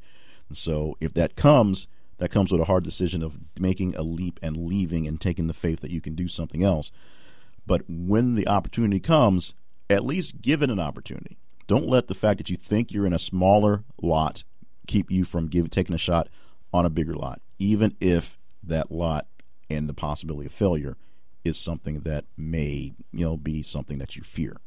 And 0.50 0.58
so 0.58 0.98
if 1.00 1.14
that 1.14 1.36
comes, 1.36 1.88
that 2.18 2.32
comes 2.32 2.52
with 2.52 2.62
a 2.62 2.66
hard 2.66 2.84
decision 2.84 3.24
of 3.24 3.40
making 3.60 3.96
a 3.96 4.04
leap 4.04 4.40
and 4.42 4.58
leaving 4.58 5.08
and 5.08 5.20
taking 5.20 5.48
the 5.48 5.54
faith 5.54 5.80
that 5.82 5.92
you 5.92 6.02
can 6.02 6.16
do 6.16 6.28
something 6.28 6.64
else. 6.64 6.92
But 7.66 7.84
when 7.88 8.36
the 8.36 8.48
opportunity 8.48 9.00
comes, 9.00 9.54
at 9.90 10.06
least 10.06 10.42
give 10.42 10.62
it 10.62 10.70
an 10.70 10.80
opportunity. 10.80 11.38
Don't 11.68 11.88
let 11.88 12.08
the 12.08 12.16
fact 12.16 12.38
that 12.40 12.50
you 12.50 12.58
think 12.58 12.92
you're 12.92 13.06
in 13.06 13.14
a 13.14 13.20
smaller 13.20 13.84
lot 14.02 14.44
keep 14.88 15.10
you 15.10 15.24
from 15.24 15.48
give, 15.48 15.70
taking 15.70 15.96
a 15.96 15.98
shot 15.98 16.28
on 16.74 16.86
a 16.86 16.90
bigger 16.90 17.14
lot, 17.14 17.42
even 17.60 17.96
if 18.02 18.38
that 18.64 18.92
lot 18.92 19.28
and 19.70 19.88
the 19.88 19.94
possibility 19.94 20.48
of 20.48 20.52
failure 20.52 20.98
is 21.44 21.58
something 21.58 22.02
that 22.02 22.26
may 22.38 22.94
you 23.12 23.26
know 23.26 23.38
be 23.38 23.62
something 23.64 23.98
that 23.98 24.16
you 24.16 24.24
fear. 24.24 24.58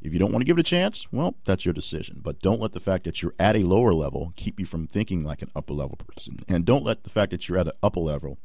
If 0.00 0.12
you 0.12 0.18
don't 0.18 0.32
want 0.32 0.42
to 0.42 0.46
give 0.46 0.58
it 0.58 0.60
a 0.60 0.70
chance, 0.70 1.10
well, 1.10 1.34
that's 1.46 1.64
your 1.64 1.72
decision. 1.72 2.20
But 2.22 2.40
don't 2.40 2.60
let 2.60 2.72
the 2.72 2.80
fact 2.80 3.04
that 3.04 3.22
you're 3.22 3.34
at 3.38 3.56
a 3.56 3.62
lower 3.62 3.94
level 3.94 4.34
keep 4.36 4.60
you 4.60 4.66
from 4.66 4.86
thinking 4.86 5.24
like 5.24 5.40
an 5.40 5.50
upper 5.56 5.72
level 5.72 5.96
person. 5.96 6.40
And 6.46 6.66
don't 6.66 6.84
let 6.84 7.04
the 7.04 7.10
fact 7.10 7.30
that 7.30 7.48
you're 7.48 7.58
at 7.58 7.68
an 7.68 7.72
upper 7.82 8.00
level 8.00 8.38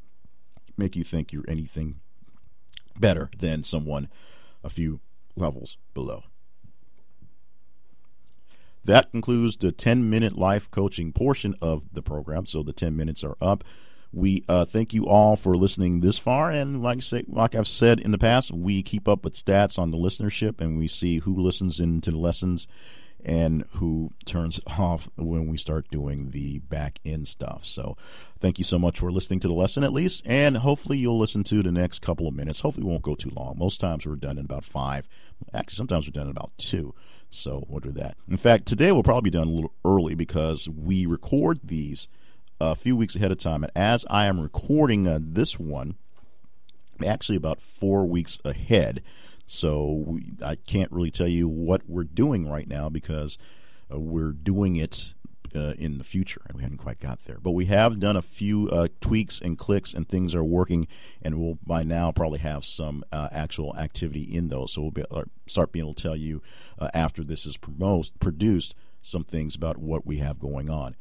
make 0.78 0.96
you 0.96 1.04
think 1.04 1.34
you're 1.34 1.44
anything 1.50 2.00
better 2.98 3.30
than 3.38 3.64
someone 3.64 4.08
a 4.64 4.70
few 4.70 5.02
levels 5.36 5.78
below. 5.94 6.24
That 8.86 9.12
concludes 9.12 9.58
the 9.58 9.74
10 9.74 10.10
minute 10.10 10.38
life 10.38 10.72
coaching 10.72 11.12
portion 11.12 11.56
of 11.62 11.94
the 11.94 12.02
program. 12.02 12.46
So 12.46 12.64
the 12.64 12.74
10 12.74 12.96
minutes 12.96 13.24
are 13.24 13.36
up. 13.42 13.64
We 14.12 14.44
uh, 14.50 14.66
thank 14.66 14.94
you 14.94 15.06
all 15.08 15.36
for 15.36 15.56
listening 15.56 16.02
this 16.02 16.18
far, 16.18 16.50
and 16.50 16.82
like 16.82 16.98
I 16.98 17.02
say, 17.02 17.24
like 17.28 17.54
I've 17.54 17.68
said 17.68 18.00
in 18.00 18.12
the 18.12 18.18
past, 18.18 18.52
we 18.52 18.82
keep 18.82 19.08
up 19.08 19.24
with 19.24 19.36
stats 19.36 19.78
on 19.78 19.92
the 19.92 19.98
listenership, 19.98 20.60
and 20.60 20.80
we 20.80 20.88
see 20.88 21.20
who 21.20 21.36
listens 21.36 21.80
into 21.80 22.10
the 22.10 22.18
lessons 22.18 22.68
and 23.24 23.66
who 23.74 24.12
turns 24.26 24.60
off 24.80 25.10
when 25.16 25.48
we 25.48 25.58
start 25.58 25.90
doing 25.92 26.32
the 26.32 26.58
back 26.60 27.00
end 27.06 27.28
stuff. 27.28 27.66
So, 27.66 27.98
thank 28.40 28.58
you 28.58 28.64
so 28.64 28.80
much 28.80 28.98
for 28.98 29.12
listening 29.12 29.42
to 29.42 29.48
the 29.48 29.54
lesson 29.54 29.84
at 29.84 29.94
least, 29.94 30.24
and 30.26 30.58
hopefully 30.58 30.98
you'll 30.98 31.20
listen 31.20 31.44
to 31.44 31.62
the 31.62 31.72
next 31.72 32.02
couple 32.02 32.28
of 32.28 32.34
minutes. 32.34 32.62
Hopefully, 32.62 32.88
won't 32.88 33.04
go 33.04 33.14
too 33.14 33.32
long. 33.36 33.60
Most 33.60 33.80
times 33.80 34.08
we're 34.08 34.16
done 34.16 34.40
in 34.40 34.46
about 34.46 34.64
five. 34.64 35.08
Actually, 35.54 35.76
sometimes 35.76 36.08
we're 36.08 36.20
done 36.20 36.28
in 36.28 36.32
about 36.32 36.52
two. 36.58 36.96
So 37.30 37.64
we'll 37.70 37.80
do 37.80 37.92
that. 37.92 38.18
In 38.28 38.38
fact, 38.38 38.66
today 38.66 38.92
we'll 38.92 39.04
probably 39.04 39.30
be 39.30 39.38
done 39.38 39.48
a 39.48 39.52
little 39.52 39.74
early 39.86 40.16
because 40.16 40.68
we 40.68 41.06
record 41.06 41.60
these 41.64 42.08
a 42.60 42.76
few 42.76 42.96
weeks 42.96 43.16
ahead 43.16 43.32
of 43.32 43.38
time. 43.38 43.64
And 43.64 43.72
as 43.76 44.06
I 44.10 44.26
am 44.26 44.40
recording 44.40 45.08
uh, 45.08 45.20
this 45.22 45.60
one, 45.60 45.96
actually 47.06 47.38
about 47.38 47.62
four 47.62 48.06
weeks 48.06 48.40
ahead. 48.44 49.02
So 49.46 50.04
we, 50.06 50.34
I 50.44 50.56
can't 50.56 50.92
really 50.92 51.12
tell 51.12 51.28
you 51.28 51.48
what 51.48 51.82
we're 51.88 52.04
doing 52.04 52.48
right 52.48 52.68
now 52.68 52.90
because 52.90 53.38
uh, 53.92 54.00
we're 54.00 54.34
doing 54.34 54.76
it 54.76 55.14
uh, 55.56 55.74
in 55.80 55.98
the 55.98 56.04
future, 56.04 56.42
and 56.48 56.56
we 56.56 56.62
haven't 56.62 56.78
quite 56.78 57.00
got 57.00 57.22
there. 57.22 57.40
But 57.42 57.52
we 57.52 57.66
have 57.66 58.00
done 58.00 58.16
a 58.16 58.22
few 58.22 58.70
uh, 58.70 58.90
tweaks 59.02 59.42
and 59.42 59.58
clicks, 59.58 59.96
and 59.96 60.08
things 60.08 60.36
are 60.36 60.44
working, 60.44 60.86
and 61.24 61.40
we'll 61.40 61.58
by 61.66 61.82
now 61.82 62.12
probably 62.12 62.38
have 62.40 62.64
some 62.64 63.04
uh, 63.12 63.30
actual 63.32 63.76
activity 63.76 64.22
in 64.22 64.50
those. 64.50 64.74
So 64.74 64.84
we'll 64.84 64.92
be, 64.92 65.06
uh, 65.10 65.24
start 65.48 65.72
being 65.72 65.86
able 65.86 65.96
to 65.96 66.04
tell 66.04 66.16
you 66.16 66.44
uh, 66.78 66.90
after 66.94 67.24
this 67.24 67.48
is 67.48 67.58
produced 67.58 68.76
some 69.02 69.24
things 69.24 69.56
about 69.56 69.80
what 69.80 70.06
we 70.06 70.18
have 70.18 70.38
going 70.38 70.70
on 70.70 70.96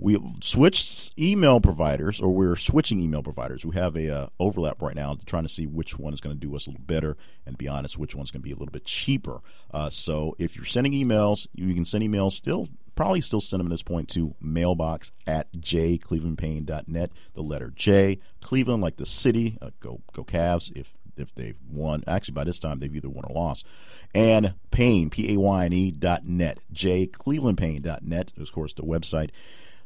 we 0.00 0.18
switched 0.40 1.12
email 1.18 1.60
providers, 1.60 2.20
or 2.20 2.30
we're 2.30 2.56
switching 2.56 2.98
email 2.98 3.22
providers. 3.22 3.66
We 3.66 3.76
have 3.76 3.96
a 3.96 4.08
uh, 4.08 4.26
overlap 4.38 4.80
right 4.80 4.96
now, 4.96 5.18
trying 5.26 5.42
to 5.42 5.48
see 5.48 5.66
which 5.66 5.98
one 5.98 6.14
is 6.14 6.20
going 6.20 6.34
to 6.34 6.40
do 6.40 6.56
us 6.56 6.66
a 6.66 6.70
little 6.70 6.84
better, 6.84 7.18
and 7.44 7.58
be 7.58 7.68
honest, 7.68 7.98
which 7.98 8.16
one's 8.16 8.30
going 8.30 8.40
to 8.40 8.44
be 8.44 8.52
a 8.52 8.56
little 8.56 8.72
bit 8.72 8.86
cheaper. 8.86 9.40
Uh, 9.70 9.90
so 9.90 10.34
if 10.38 10.56
you're 10.56 10.64
sending 10.64 10.92
emails, 10.94 11.46
you 11.54 11.74
can 11.74 11.84
send 11.84 12.02
emails 12.02 12.32
still. 12.32 12.68
Probably 12.94 13.20
still 13.20 13.40
send 13.40 13.60
them 13.60 13.66
at 13.66 13.70
this 13.70 13.82
point 13.82 14.08
to 14.10 14.34
mailbox 14.40 15.12
at 15.26 15.52
jclevelandpayne.net. 15.52 17.10
The 17.34 17.42
letter 17.42 17.70
J, 17.74 18.18
Cleveland, 18.40 18.82
like 18.82 18.96
the 18.96 19.06
city. 19.06 19.58
Uh, 19.60 19.70
go 19.80 20.00
go 20.12 20.24
Cavs 20.24 20.74
if 20.74 20.94
if 21.16 21.34
they've 21.34 21.58
won. 21.68 22.04
Actually, 22.06 22.34
by 22.34 22.44
this 22.44 22.58
time, 22.58 22.78
they've 22.78 22.94
either 22.94 23.08
won 23.08 23.24
or 23.26 23.34
lost. 23.34 23.66
And 24.14 24.54
Payne, 24.70 25.10
P 25.10 25.34
A 25.34 25.38
Y 25.38 25.64
N 25.64 25.72
E 25.72 25.90
dot 25.90 26.24
net, 26.24 26.58
jclevelandpayne.net, 26.72 28.32
of 28.38 28.52
course, 28.52 28.72
the 28.72 28.82
website. 28.82 29.30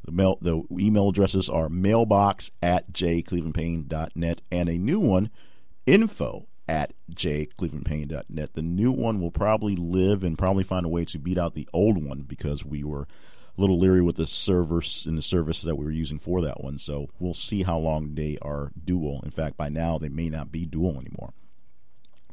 The, 0.04 0.12
mail, 0.12 0.38
the 0.40 0.62
email 0.72 1.08
addresses 1.08 1.48
are 1.48 1.68
mailbox 1.68 2.50
at 2.62 2.92
jclevelandpayne.net 2.92 4.40
and 4.50 4.68
a 4.68 4.78
new 4.78 5.00
one, 5.00 5.30
info 5.86 6.46
at 6.68 6.92
jclevelandpayne.net. 7.10 8.54
The 8.54 8.62
new 8.62 8.92
one 8.92 9.20
will 9.20 9.30
probably 9.30 9.76
live 9.76 10.22
and 10.22 10.38
probably 10.38 10.64
find 10.64 10.84
a 10.84 10.90
way 10.90 11.04
to 11.06 11.18
beat 11.18 11.38
out 11.38 11.54
the 11.54 11.68
old 11.72 12.02
one 12.02 12.22
because 12.22 12.64
we 12.64 12.84
were 12.84 13.06
a 13.56 13.60
little 13.60 13.78
leery 13.78 14.02
with 14.02 14.16
the 14.16 14.26
servers 14.26 15.06
and 15.06 15.16
the 15.16 15.22
service 15.22 15.62
that 15.62 15.76
we 15.76 15.84
were 15.84 15.90
using 15.90 16.18
for 16.18 16.42
that 16.42 16.62
one. 16.62 16.78
So 16.78 17.08
we'll 17.18 17.34
see 17.34 17.62
how 17.62 17.78
long 17.78 18.14
they 18.14 18.38
are 18.42 18.72
dual. 18.82 19.20
In 19.24 19.30
fact, 19.30 19.56
by 19.56 19.68
now 19.68 19.98
they 19.98 20.08
may 20.08 20.28
not 20.28 20.52
be 20.52 20.66
dual 20.66 21.00
anymore. 21.00 21.32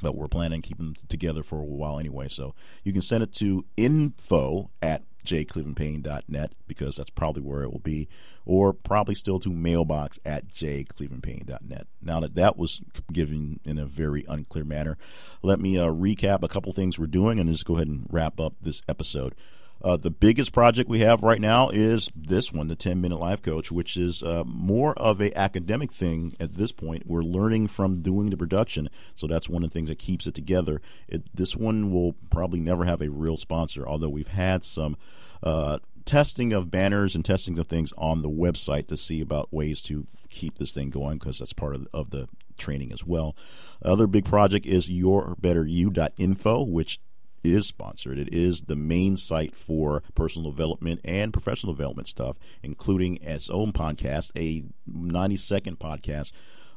But 0.02 0.16
we're 0.16 0.28
planning 0.28 0.58
on 0.58 0.62
keeping 0.64 0.88
them 0.88 0.96
together 1.10 1.44
for 1.44 1.60
a 1.60 1.64
while 1.64 2.00
anyway. 2.00 2.28
So 2.28 2.56
you 2.84 2.92
can 2.92 3.04
send 3.04 3.24
it 3.24 3.34
to 3.34 3.66
info 3.78 4.72
at 4.82 5.04
jclevelandpayne.net 5.24 6.54
because 6.68 6.96
that's 6.96 7.10
probably 7.10 7.42
where 7.42 7.64
it 7.64 7.72
will 7.72 7.80
be, 7.80 8.08
or 8.46 8.74
probably 8.74 9.16
still 9.16 9.40
to 9.40 9.50
mailbox 9.50 10.20
at 10.26 10.48
jclevelandpayne.net. 10.48 11.88
Now 12.02 12.20
that 12.20 12.36
that 12.36 12.58
was 12.58 12.82
given 13.12 13.60
in 13.64 13.78
a 13.78 13.86
very 13.86 14.26
unclear 14.28 14.66
manner, 14.66 14.98
let 15.42 15.60
me 15.60 15.78
uh, 15.78 15.88
recap 15.88 16.44
a 16.44 16.48
couple 16.48 16.72
things 16.72 17.00
we're 17.00 17.08
doing 17.08 17.40
and 17.40 17.50
just 17.50 17.66
go 17.66 17.76
ahead 17.76 17.88
and 17.88 18.08
wrap 18.10 18.40
up 18.40 18.54
this 18.62 18.82
episode. 18.88 19.36
Uh, 19.84 19.98
the 19.98 20.12
biggest 20.12 20.54
project 20.54 20.90
we 20.90 21.00
have 21.00 21.24
right 21.24 21.42
now 21.42 21.70
is 21.70 22.10
this 22.16 22.52
one, 22.52 22.68
the 22.68 22.76
10 22.76 23.02
Minute 23.02 23.20
Life 23.20 23.42
Coach, 23.42 23.72
which 23.72 23.98
is 23.98 24.22
uh, 24.22 24.44
more 24.46 24.94
of 24.94 25.20
a 25.20 25.36
academic 25.38 25.92
thing 25.92 26.36
at 26.40 26.56
this 26.56 26.72
point. 26.72 27.08
We're 27.08 27.24
learning 27.24 27.68
from 27.68 28.02
doing 28.02 28.30
the 28.30 28.38
production, 28.38 28.90
so 29.16 29.28
that's 29.28 29.50
one 29.50 29.64
of 29.64 29.70
the 29.70 29.74
things 29.74 29.90
that 29.90 29.98
keeps 29.98 30.28
it 30.28 30.36
together. 30.36 30.82
It, 31.08 31.36
this 31.36 31.56
one 31.56 31.92
will 31.92 32.14
probably 32.30 32.60
never 32.60 32.86
have 32.86 33.02
a 33.02 33.10
real 33.10 33.38
sponsor, 33.38 33.88
although 33.88 34.10
we've 34.10 34.28
had 34.28 34.64
some 34.64 34.98
uh, 35.42 35.80
testing 36.06 36.54
of 36.54 36.70
banners 36.70 37.16
and 37.16 37.26
testing 37.26 37.58
of 37.58 37.68
things 37.68 37.94
on 37.98 38.22
the 38.22 38.30
website 38.30 38.88
to 38.88 38.98
see 38.98 39.22
about 39.22 39.52
ways 39.52 39.82
to 39.84 40.08
keep 40.30 40.58
this 40.58 40.72
thing 40.72 40.90
going 40.90 41.18
because 41.18 41.40
that's 41.40 41.54
part 41.54 41.76
of, 41.76 41.88
of 41.94 42.10
the 42.12 42.28
training 42.58 42.92
as 42.92 43.06
well. 43.06 43.36
Other 43.84 44.08
big 44.08 44.26
project 44.26 44.66
is 44.66 44.90
yourbetteryou.info, 44.90 46.64
which 46.64 47.00
is 47.44 47.68
sponsored. 47.68 48.18
It 48.18 48.34
is 48.34 48.62
the 48.64 48.76
main 48.76 49.18
site 49.18 49.56
for 49.56 50.04
personal 50.16 50.52
development 50.52 51.02
and 51.04 51.34
professional 51.34 51.74
development 51.74 52.08
stuff, 52.08 52.38
including 52.64 53.18
its 53.22 53.50
own 53.50 53.74
podcast, 53.74 54.32
a 54.36 54.64
90 54.86 55.38
second 55.38 55.80
podcast. 55.80 56.32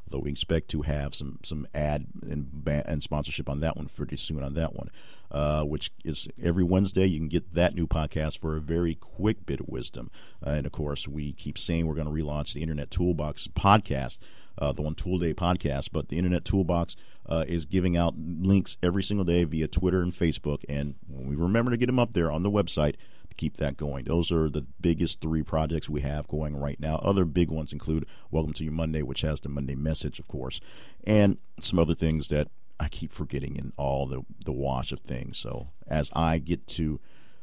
Though 0.07 0.19
we 0.19 0.29
expect 0.29 0.69
to 0.69 0.83
have 0.83 1.15
some 1.15 1.39
some 1.41 1.65
ad 1.73 2.05
and, 2.21 2.61
and 2.67 3.01
sponsorship 3.01 3.49
on 3.49 3.59
that 3.61 3.75
one 3.75 3.87
pretty 3.87 4.17
soon 4.17 4.43
on 4.43 4.53
that 4.53 4.75
one, 4.75 4.91
uh, 5.31 5.63
which 5.63 5.91
is 6.03 6.27
every 6.39 6.63
Wednesday. 6.63 7.07
You 7.07 7.17
can 7.17 7.27
get 7.27 7.53
that 7.55 7.73
new 7.73 7.87
podcast 7.87 8.37
for 8.37 8.55
a 8.55 8.61
very 8.61 8.93
quick 8.93 9.47
bit 9.47 9.61
of 9.61 9.67
wisdom. 9.67 10.11
Uh, 10.45 10.51
and 10.51 10.67
of 10.67 10.71
course, 10.71 11.07
we 11.07 11.33
keep 11.33 11.57
saying 11.57 11.87
we're 11.87 11.95
going 11.95 12.05
to 12.05 12.13
relaunch 12.13 12.53
the 12.53 12.61
Internet 12.61 12.91
Toolbox 12.91 13.47
podcast 13.47 14.19
uh, 14.57 14.71
the 14.71 14.81
One 14.81 14.95
Tool 14.95 15.19
Day 15.19 15.33
podcast. 15.33 15.89
But 15.91 16.09
the 16.09 16.17
Internet 16.17 16.45
Toolbox 16.45 16.95
uh, 17.27 17.45
is 17.47 17.65
giving 17.65 17.97
out 17.97 18.13
links 18.17 18.77
every 18.83 19.03
single 19.03 19.25
day 19.25 19.43
via 19.43 19.67
Twitter 19.67 20.01
and 20.01 20.13
Facebook. 20.13 20.63
And 20.69 20.95
we 21.09 21.35
remember 21.35 21.71
to 21.71 21.77
get 21.77 21.87
them 21.87 21.99
up 21.99 22.13
there 22.13 22.31
on 22.31 22.43
the 22.43 22.51
website 22.51 22.95
to 23.29 23.35
keep 23.35 23.57
that 23.57 23.77
going. 23.77 24.05
Those 24.05 24.31
are 24.31 24.49
the 24.49 24.65
biggest 24.79 25.21
three 25.21 25.43
projects 25.43 25.89
we 25.89 26.01
have 26.01 26.27
going 26.27 26.55
right 26.55 26.79
now. 26.79 26.97
Other 26.97 27.25
big 27.25 27.49
ones 27.49 27.73
include 27.73 28.05
Welcome 28.31 28.53
to 28.53 28.63
Your 28.63 28.73
Monday, 28.73 29.01
which 29.01 29.21
has 29.21 29.39
the 29.39 29.49
Monday 29.49 29.75
message, 29.75 30.19
of 30.19 30.27
course, 30.27 30.59
and 31.03 31.37
some 31.59 31.79
other 31.79 31.95
things 31.95 32.27
that 32.29 32.49
I 32.79 32.89
keep 32.89 33.11
forgetting 33.11 33.55
in 33.55 33.71
all 33.77 34.05
the, 34.05 34.23
the 34.43 34.51
wash 34.51 34.91
of 34.91 34.99
things. 34.99 35.37
So 35.37 35.69
as 35.87 36.11
I 36.15 36.39
get 36.39 36.67
to 36.67 36.99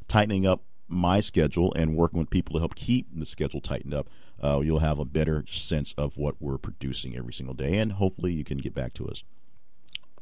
tightening 0.06 0.46
up 0.46 0.62
my 0.88 1.20
schedule 1.20 1.72
and 1.74 1.96
working 1.96 2.18
with 2.20 2.28
people 2.28 2.52
to 2.52 2.58
help 2.58 2.74
keep 2.74 3.06
the 3.14 3.24
schedule 3.24 3.60
tightened 3.60 3.94
up, 3.94 4.08
uh, 4.42 4.60
you'll 4.60 4.80
have 4.80 4.98
a 4.98 5.04
better 5.04 5.44
sense 5.48 5.94
of 5.96 6.18
what 6.18 6.36
we're 6.38 6.58
producing 6.58 7.16
every 7.16 7.32
single 7.32 7.54
day, 7.54 7.78
and 7.78 7.92
hopefully 7.92 8.32
you 8.32 8.44
can 8.44 8.58
get 8.58 8.74
back 8.74 8.92
to 8.94 9.06
us. 9.08 9.24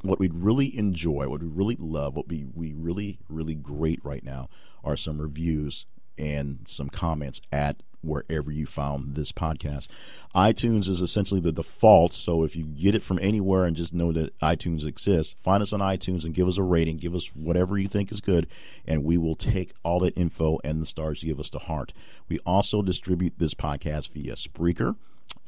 What 0.02 0.18
we'd 0.18 0.34
really 0.34 0.76
enjoy, 0.76 1.28
what 1.28 1.42
we 1.42 1.48
really 1.48 1.76
love, 1.78 2.16
what 2.16 2.28
we, 2.28 2.46
we 2.54 2.72
really, 2.72 3.18
really 3.28 3.54
great 3.54 4.00
right 4.02 4.24
now 4.24 4.48
are 4.82 4.96
some 4.96 5.20
reviews 5.20 5.86
and 6.16 6.60
some 6.66 6.88
comments 6.88 7.40
at 7.52 7.82
wherever 8.02 8.50
you 8.50 8.66
found 8.66 9.12
this 9.12 9.32
podcast. 9.32 9.88
iTunes 10.34 10.88
is 10.88 11.00
essentially 11.00 11.40
the 11.40 11.52
default, 11.52 12.14
so 12.14 12.44
if 12.44 12.56
you 12.56 12.64
get 12.64 12.94
it 12.94 13.02
from 13.02 13.18
anywhere 13.20 13.64
and 13.64 13.76
just 13.76 13.92
know 13.92 14.12
that 14.12 14.38
iTunes 14.40 14.86
exists, 14.86 15.34
find 15.38 15.62
us 15.62 15.72
on 15.72 15.80
iTunes 15.80 16.24
and 16.24 16.34
give 16.34 16.48
us 16.48 16.58
a 16.58 16.62
rating, 16.62 16.96
give 16.96 17.14
us 17.14 17.26
whatever 17.34 17.76
you 17.76 17.86
think 17.86 18.10
is 18.10 18.20
good, 18.20 18.46
and 18.86 19.04
we 19.04 19.18
will 19.18 19.34
take 19.34 19.74
all 19.84 19.98
that 20.00 20.16
info 20.16 20.58
and 20.64 20.80
the 20.80 20.86
stars 20.86 21.22
you 21.22 21.30
give 21.32 21.40
us 21.40 21.50
to 21.50 21.58
heart. 21.58 21.92
We 22.28 22.38
also 22.46 22.82
distribute 22.82 23.34
this 23.38 23.54
podcast 23.54 24.10
via 24.10 24.34
Spreaker. 24.34 24.96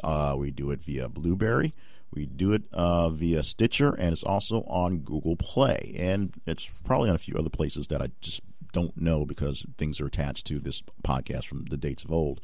Uh, 0.04 0.36
we 0.38 0.50
do 0.50 0.70
it 0.70 0.80
via 0.80 1.08
Blubrry. 1.08 1.74
We 2.12 2.26
do 2.26 2.52
it 2.52 2.62
uh, 2.72 3.08
via 3.08 3.42
Stitcher, 3.42 3.94
and 3.94 4.12
it's 4.12 4.22
also 4.22 4.62
on 4.64 4.98
Google 4.98 5.36
Play, 5.36 5.94
and 5.98 6.34
it's 6.46 6.68
probably 6.84 7.08
on 7.08 7.14
a 7.14 7.18
few 7.18 7.36
other 7.36 7.48
places 7.48 7.88
that 7.88 8.02
I 8.02 8.08
just 8.20 8.42
don't 8.72 8.96
know 8.96 9.24
because 9.24 9.66
things 9.78 10.00
are 10.00 10.06
attached 10.06 10.46
to 10.46 10.58
this 10.58 10.82
podcast 11.02 11.46
from 11.46 11.66
the 11.66 11.76
dates 11.76 12.04
of 12.04 12.12
old. 12.12 12.40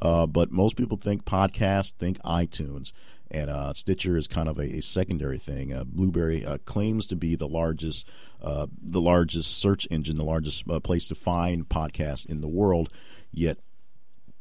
Uh, 0.00 0.26
but 0.26 0.52
most 0.52 0.76
people 0.76 0.96
think 0.96 1.24
podcast, 1.24 1.94
think 1.98 2.20
iTunes, 2.22 2.92
and 3.30 3.50
uh, 3.50 3.74
Stitcher 3.74 4.16
is 4.16 4.28
kind 4.28 4.48
of 4.48 4.58
a, 4.58 4.76
a 4.76 4.80
secondary 4.80 5.38
thing. 5.38 5.72
Uh, 5.72 5.84
Blubrry 5.84 6.44
uh, 6.44 6.58
claims 6.58 7.06
to 7.06 7.16
be 7.16 7.34
the 7.34 7.48
largest, 7.48 8.08
uh, 8.42 8.66
the 8.80 9.00
largest 9.00 9.58
search 9.58 9.86
engine, 9.90 10.16
the 10.16 10.24
largest 10.24 10.64
uh, 10.70 10.80
place 10.80 11.08
to 11.08 11.14
find 11.14 11.68
podcasts 11.68 12.26
in 12.26 12.40
the 12.40 12.48
world. 12.48 12.92
Yet 13.30 13.58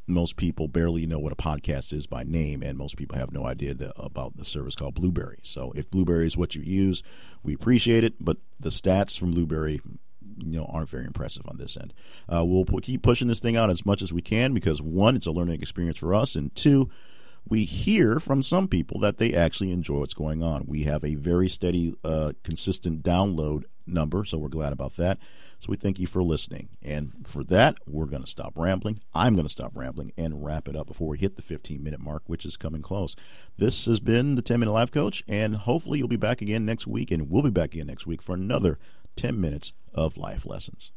most 0.08 0.38
people 0.38 0.68
barely 0.68 1.06
know 1.06 1.20
what 1.20 1.34
a 1.34 1.36
podcast 1.36 1.94
is 1.94 2.08
by 2.08 2.24
name, 2.24 2.64
and 2.64 2.78
most 2.78 2.96
people 2.98 3.18
have 3.18 3.32
no 3.32 3.46
idea 3.46 3.74
that, 3.74 3.94
about 3.98 4.38
the 4.38 4.46
service 4.46 4.76
called 4.76 4.96
Blubrry. 4.96 5.40
So, 5.44 5.74
if 5.76 5.92
Blubrry 5.92 6.26
is 6.26 6.38
what 6.38 6.56
you 6.56 6.62
use, 6.62 7.04
we 7.44 7.54
appreciate 7.54 8.04
it. 8.04 8.14
But 8.20 8.38
the 8.60 8.70
stats 8.70 9.20
from 9.20 9.32
Blubrry 9.32 9.82
you 10.38 10.60
know 10.60 10.66
aren't 10.66 10.90
very 10.90 11.06
impressive 11.06 11.48
on 11.48 11.58
this 11.58 11.78
end. 11.78 11.94
Uh, 12.32 12.46
we'll 12.46 12.66
keep 12.82 13.04
pushing 13.04 13.28
this 13.28 13.40
thing 13.40 13.56
out 13.58 13.70
as 13.70 13.86
much 13.86 14.02
as 14.02 14.14
we 14.14 14.22
can 14.22 14.54
because 14.54 14.82
one, 14.82 15.16
it's 15.16 15.28
a 15.28 15.32
learning 15.32 15.62
experience 15.62 15.98
for 15.98 16.16
us, 16.16 16.36
and 16.36 16.56
two, 16.56 16.90
we 17.50 17.66
hear 17.66 18.20
from 18.20 18.42
some 18.42 18.68
people 18.68 19.00
that 19.02 19.18
they 19.18 19.34
actually 19.34 19.72
enjoy 19.72 20.00
what's 20.00 20.14
going 20.14 20.44
on. 20.44 20.66
We 20.68 20.84
have 20.84 21.04
a 21.04 21.16
very 21.16 21.50
steady, 21.50 21.96
uh, 22.04 22.34
consistent 22.44 23.04
download 23.04 23.64
number, 23.88 24.26
so 24.26 24.38
we're 24.38 24.48
glad 24.48 24.74
about 24.74 24.96
that. 24.98 25.18
So 25.60 25.68
we 25.70 25.78
thank 25.78 26.00
you 26.00 26.08
for 26.08 26.22
listening. 26.22 26.70
And 26.84 27.26
for 27.28 27.44
that, 27.46 27.78
we're 27.88 28.06
going 28.06 28.24
to 28.24 28.30
stop 28.30 28.54
rambling. 28.56 29.00
I'm 29.14 29.34
going 29.34 29.46
to 29.46 29.52
stop 29.52 29.72
rambling 29.76 30.12
and 30.18 30.44
wrap 30.44 30.68
it 30.68 30.76
up 30.76 30.88
before 30.88 31.08
we 31.08 31.18
hit 31.18 31.36
the 31.36 31.42
15 31.42 31.84
minute 31.84 32.00
mark, 32.00 32.24
which 32.28 32.46
is 32.46 32.58
coming 32.58 32.82
close. 32.82 33.16
This 33.58 33.86
has 33.86 34.00
been 34.00 34.36
the 34.36 34.42
10 34.42 34.60
Minute 34.60 34.74
Life 34.74 34.92
Coach, 34.92 35.24
and 35.28 35.56
hopefully 35.56 36.00
you'll 36.00 36.08
be 36.08 36.16
back 36.16 36.42
again 36.42 36.66
next 36.66 36.86
week, 36.86 37.12
and 37.12 37.30
we'll 37.30 37.44
be 37.44 37.50
back 37.50 37.74
again 37.74 37.88
next 37.88 38.06
week 38.06 38.22
for 38.22 38.36
another 38.36 38.78
10 39.16 39.40
minutes 39.40 39.74
of 39.94 40.18
life 40.18 40.46
lessons. 40.46 40.92